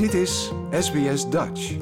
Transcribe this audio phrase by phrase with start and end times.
[0.00, 1.76] Dit is SBS Dutch.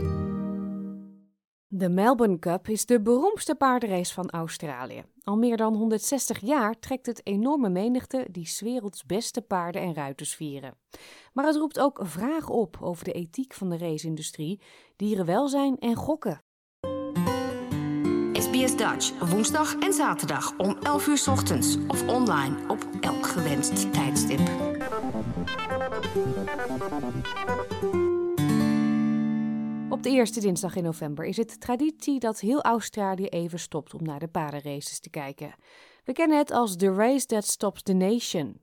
[1.66, 5.04] De Melbourne Cup is de beroemdste paardenrace van Australië.
[5.22, 9.94] Al meer dan 160 jaar trekt het enorme menigte die 's werelds beste paarden en
[9.94, 10.74] ruiters vieren.
[11.32, 14.60] Maar het roept ook vragen op over de ethiek van de race-industrie,
[14.96, 16.42] dierenwelzijn en gokken.
[18.32, 23.92] SBS Dutch, woensdag en zaterdag om 11 uur 's ochtends of online op elk gewenst
[23.92, 24.40] tijdstip.
[29.98, 34.02] Op de eerste dinsdag in november is het traditie dat heel Australië even stopt om
[34.02, 35.54] naar de paardenraces te kijken.
[36.04, 38.60] We kennen het als The Race That Stops the Nation.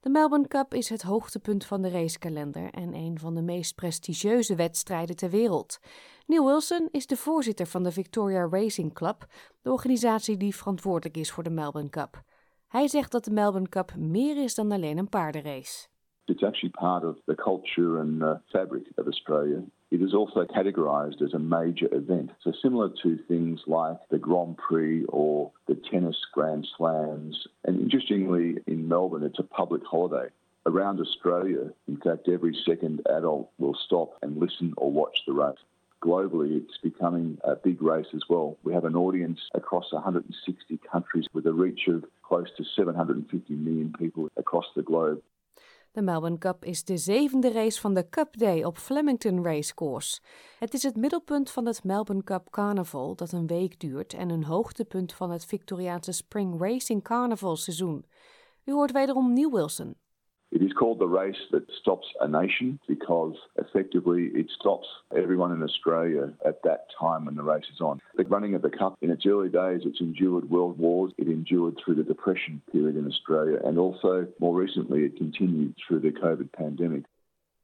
[0.00, 4.54] De Melbourne Cup is het hoogtepunt van de racekalender en een van de meest prestigieuze
[4.54, 5.78] wedstrijden ter wereld.
[6.26, 9.26] Neil Wilson is de voorzitter van de Victoria Racing Club,
[9.62, 12.22] de organisatie die verantwoordelijk is voor de Melbourne Cup.
[12.68, 15.86] Hij zegt dat de Melbourne Cup meer is dan alleen een paardenrace.
[16.28, 19.62] It's actually part of the culture and fabric of Australia.
[19.90, 22.30] It is also categorised as a major event.
[22.42, 27.46] So, similar to things like the Grand Prix or the tennis Grand Slams.
[27.64, 30.28] And interestingly, in Melbourne, it's a public holiday.
[30.66, 35.56] Around Australia, in fact, every second adult will stop and listen or watch the race.
[36.02, 38.58] Globally, it's becoming a big race as well.
[38.64, 43.94] We have an audience across 160 countries with a reach of close to 750 million
[43.96, 45.22] people across the globe.
[45.96, 50.20] De Melbourne Cup is de zevende race van de Cup Day op Flemington Racecourse.
[50.58, 54.44] Het is het middelpunt van het Melbourne Cup Carnival dat een week duurt en een
[54.44, 58.06] hoogtepunt van het Victoriaanse Spring Racing Carnival seizoen.
[58.64, 59.96] U hoort wederom Neil Wilson.
[60.52, 65.62] It is called the race that stops a nation because effectively it stops everyone in
[65.62, 68.00] Australia at that time when the race is on.
[68.16, 71.74] The running of the Cup, in its early days, it's endured world wars, it endured
[71.78, 76.50] through the Depression period in Australia, and also more recently it continued through the COVID
[76.50, 77.04] pandemic.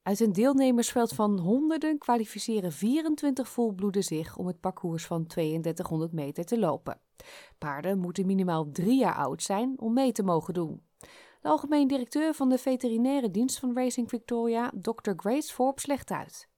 [0.03, 6.45] Uit een deelnemersveld van honderden kwalificeren 24 volbloeden zich om het parcours van 3200 meter
[6.45, 6.99] te lopen.
[7.59, 10.81] Paarden moeten minimaal drie jaar oud zijn om mee te mogen doen.
[11.43, 15.13] De algemeen directeur van de veterinaire dienst van Racing Victoria, Dr.
[15.17, 16.49] Grace Forbes, legt uit.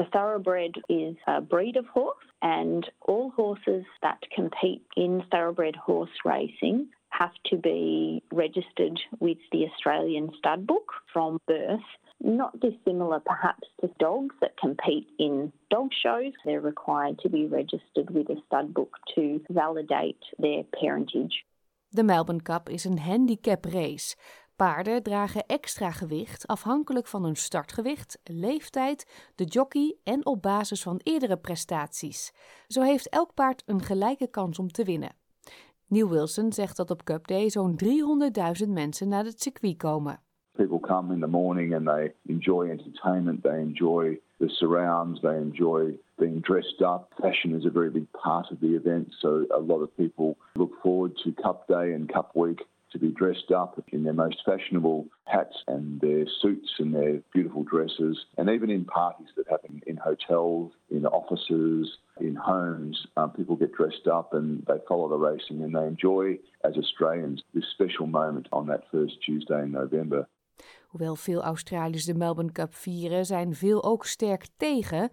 [0.00, 6.20] A thoroughbred is a breed of horse, and all horses that compete in thoroughbred horse
[6.22, 11.86] racing have to be registered with the Australian stud book from birth.
[12.18, 16.32] Not dissimilar perhaps to dogs that compete in dog shows.
[16.44, 21.44] They're required to be registered with a stud book to validate their parentage.
[21.92, 24.16] De Melbourne Cup is een handicap race.
[24.56, 31.00] Paarden dragen extra gewicht afhankelijk van hun startgewicht, leeftijd, de jockey en op basis van
[31.02, 32.32] eerdere prestaties.
[32.68, 35.14] Zo heeft elk paard een gelijke kans om te winnen.
[35.86, 37.78] Neil Wilson zegt dat op Cup Day zo'n
[38.64, 40.20] 300.000 mensen naar het circuit komen.
[40.52, 45.92] People come in the morning and they enjoy entertainment, they enjoy the surrounds, they enjoy
[46.18, 47.12] being dressed up.
[47.20, 50.72] Fashion is a very big part of the event, so a lot of people look
[50.82, 52.60] forward to Cup Day and Cup Week
[52.92, 57.62] to be dressed up in their most fashionable hats and their suits and their beautiful
[57.62, 63.56] dresses, and even in parties that happen in hotels, in offices, in homes, um, people
[63.56, 68.06] get dressed up and they follow the racing and they enjoy, as Australians, this special
[68.06, 70.26] moment on that first Tuesday in November.
[70.90, 75.10] Hoewel veel Australiërs de Melbourne Cup vieren, zijn veel ook sterk tegen.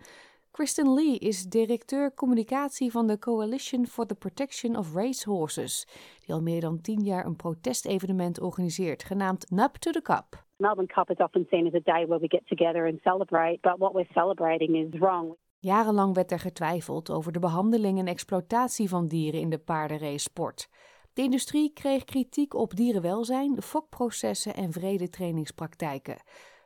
[0.51, 5.87] Kristen Lee is directeur communicatie van de Coalition for the Protection of Racehorses,
[6.25, 10.45] die al meer dan tien jaar een protestevenement organiseert, genaamd Nap to the Cup.
[10.55, 13.77] Melbourne Cup is often seen as a day where we get together and celebrate, but
[13.77, 15.35] what we're celebrating is wrong.
[15.59, 20.69] Jarenlang werd er getwijfeld over de behandeling en exploitatie van dieren in de paardenrace-sport.
[21.17, 26.17] De industrie kreeg kritiek op dierenwelzijn, fokprocessen en vrede trainingspraktijken.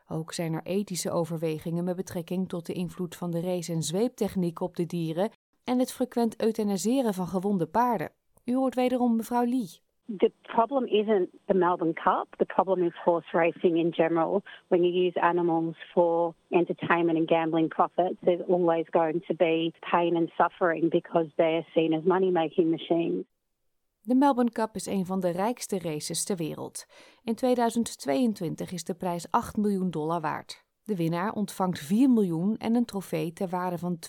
[0.08, 4.62] Ook zijn er ethische overwegingen met betrekking tot de invloed van de race- en zweeptechniek
[4.62, 5.30] op de dieren
[5.64, 8.12] en het frequent euthaniseren van gewonde paarden.
[8.46, 9.80] U hoort wederom mevrouw Lee.
[10.18, 12.28] The problem isn't the Melbourne Cup.
[12.38, 14.42] The problem is horse racing in general.
[14.68, 20.16] When you use animals for entertainment and gambling profits, there's always going to be pain
[20.16, 23.26] and suffering because they're seen as money making machines.
[24.04, 26.86] De Melbourne Cup is een van de rijkste races ter wereld.
[27.24, 30.66] In 2022 is de prijs 8 miljoen dollar waard.
[30.84, 34.00] De winnaar ontvangt 4 miljoen en een trofee ter waarde van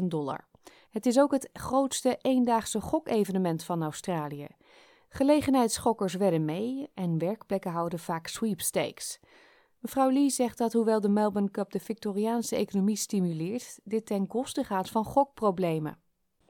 [0.00, 0.48] 250.000 dollar.
[0.90, 4.48] Het is ook het grootste eendaagse gokevenement van Australië.
[5.08, 9.20] Gelegenheidsschokkers wedden mee en werkplekken houden vaak sweepstakes.
[9.78, 14.64] Mevrouw Lee zegt dat hoewel de Melbourne Cup de Victoriaanse economie stimuleert, dit ten koste
[14.64, 15.98] gaat van gokproblemen.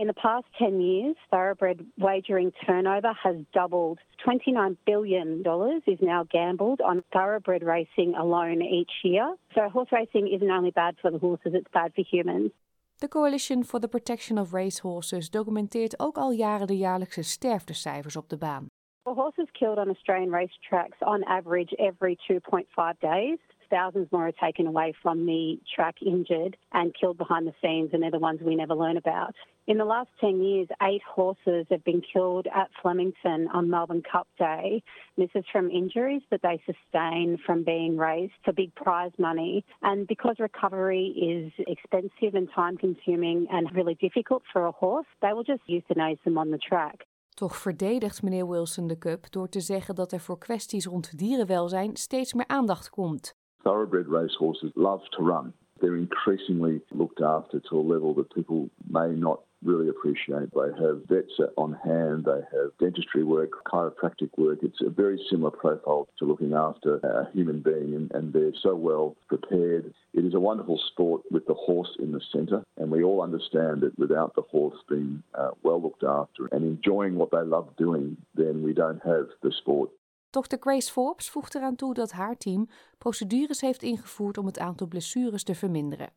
[0.01, 3.99] In the past 10 years, thoroughbred wagering turnover has doubled.
[4.25, 5.43] $29 billion
[5.89, 9.35] is now gambled on thoroughbred racing alone each year.
[9.57, 12.53] So, horse racing isn't only bad for the horses, it's bad for humans.
[13.01, 18.29] De Coalition for the Protection of Racehorses documenteert ook al jaren de jaarlijkse sterftecijfers op
[18.29, 18.67] de baan.
[19.03, 23.39] For horses killed on Australian racetracks, on average every 2.5 days,
[23.71, 28.03] thousands more are taken away from the track injured and killed behind the scenes, and
[28.03, 29.35] they're the ones we never learn about.
[29.67, 34.27] In the last 10 years, eight horses have been killed at Flemington on Melbourne Cup
[34.39, 34.83] Day.
[35.19, 39.65] This is from injuries that they sustain from being raced for big prize money.
[39.83, 45.35] And because recovery is expensive and time consuming and really difficult for a horse, they
[45.35, 47.05] will just euthanize them on the track.
[47.39, 51.97] Toch verdedigt meneer Wilson de Cup door te zeggen dat er voor kwesties rond dierenwelzijn
[51.97, 53.38] steeds meer aandacht komt.
[53.65, 55.53] Thoroughbred racehorses love to run.
[55.81, 60.51] They're increasingly looked after to a level that people may not really appreciate.
[60.55, 64.61] They have vets on hand, they have dentistry work, chiropractic work.
[64.63, 68.75] It's a very similar profile to looking after a human being, and, and, they're so
[68.75, 69.93] well prepared.
[70.13, 73.81] It is a wonderful sport with the horse in the centre, and we all understand
[73.81, 78.17] that without the horse being uh, well looked after and enjoying what they love doing,
[78.35, 79.91] then we don't have the sport.
[80.31, 80.57] Dr.
[80.61, 85.45] Grace Forbes voegt eraan toe dat haar team procedures heeft ingevoerd om het aantal blessures
[85.45, 86.11] te verminderen.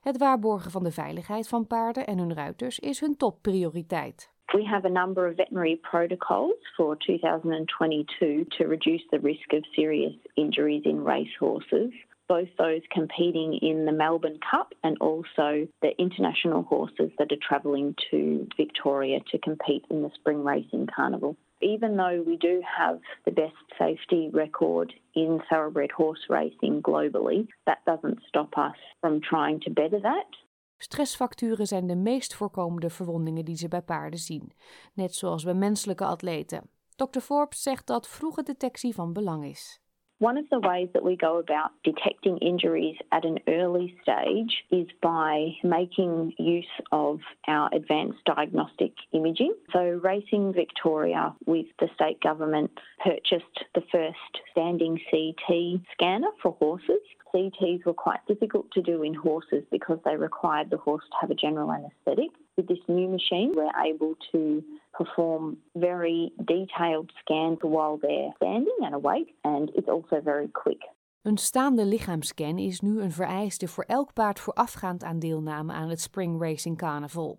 [0.00, 4.30] Het waarborgen van de veiligheid van paarden en hun ruiters is hun topprioriteit.
[4.52, 10.14] We have a number of veterinary protocols for 2022 to reduce the risk of serious
[10.34, 11.92] injuries in racehorses.
[12.26, 17.94] Both those competing in the Melbourne Cup and also the international horses that are travelling
[18.10, 21.36] to Victoria to compete in the Spring Racing Carnival.
[21.60, 27.78] Even though we do have the best safety record in thoroughbred horse racing globally, that
[27.84, 30.46] doesn't stop us from trying to better that.
[30.78, 34.52] Stressfacturen zijn de meest voorkomende verwondingen die ze bij paarden zien,
[34.94, 36.70] net zoals bij menselijke atleten.
[36.96, 37.20] Dr.
[37.20, 39.80] Forbes zegt dat vroege detectie van belang is.
[40.20, 44.88] One of the ways that we go about detecting injuries at an early stage is
[45.00, 49.54] by making use of our advanced diagnostic imaging.
[49.72, 52.72] So, Racing Victoria, with the state government,
[53.04, 56.98] purchased the first standing CT scanner for horses.
[57.38, 61.30] CTs were quite difficult to do in horses because they required the horse to have
[61.30, 62.30] a general anaesthetic.
[62.56, 68.94] With this new machine, we're able to perform very detailed scans while they're standing and
[68.94, 70.80] awake, and it's also very quick.
[71.22, 76.00] Een staande lichaamscan is nu een vereiste voor elk paard voorafgaand aan deelname aan het
[76.00, 77.38] Spring Racing Carnival.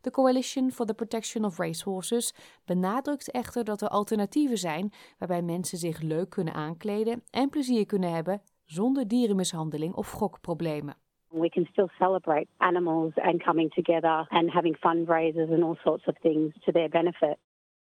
[0.00, 2.34] De Coalition for the Protection of Racehorses
[2.64, 8.12] benadrukt echter dat er alternatieven zijn waarbij mensen zich leuk kunnen aankleden en plezier kunnen
[8.12, 10.94] hebben zonder dierenmishandeling of gokproblemen.
[11.28, 16.18] We can still celebrate animals and coming together and having fundraisers and all sorts of
[16.20, 17.36] things to their benefit.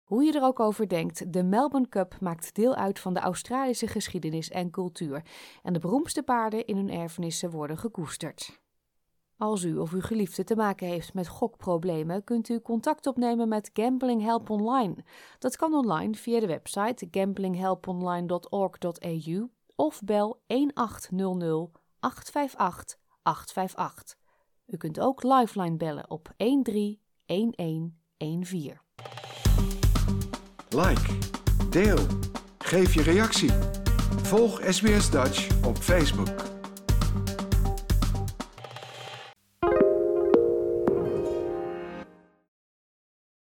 [0.05, 3.87] Hoe je er ook over denkt, de Melbourne Cup maakt deel uit van de Australische
[3.87, 5.23] geschiedenis en cultuur.
[5.63, 8.65] En de beroemdste paarden in hun erfenissen worden gekoesterd.
[9.39, 13.71] Als u of uw geliefde te maken heeft met gokproblemen, kunt u contact opnemen met
[13.73, 14.95] Gambling Help Online.
[15.39, 21.69] Dat kan online via de website gamblinghelponline.org.au of bel 1800
[22.01, 24.17] 858 858.
[24.67, 28.79] U kunt ook Lifeline bellen op 131114.
[30.69, 31.19] Like,
[31.71, 32.07] deel,
[32.59, 33.53] geef je reactie.
[34.23, 36.56] Volg SBS Dutch op Facebook.